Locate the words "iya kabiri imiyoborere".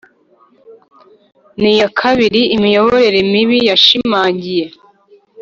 1.73-3.19